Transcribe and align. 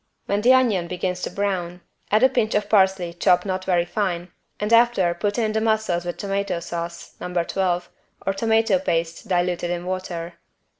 When 0.25 0.41
the 0.41 0.51
onion 0.53 0.87
begins 0.87 1.21
to 1.21 1.29
brown 1.29 1.81
add 2.09 2.23
a 2.23 2.29
pinch 2.29 2.55
of 2.55 2.67
parsley 2.67 3.13
chopped 3.13 3.45
not 3.45 3.65
very 3.65 3.85
fine 3.85 4.31
and 4.59 4.73
after 4.73 5.13
put 5.13 5.37
in 5.37 5.51
the 5.51 5.61
mussels 5.61 6.05
with 6.05 6.17
tomato 6.17 6.59
sauce 6.59 7.13
(No. 7.21 7.31
12) 7.43 7.87
or 8.25 8.33
tomato 8.33 8.79
paste 8.79 9.27
diluted 9.27 9.69
in 9.69 9.85
water. 9.85 10.39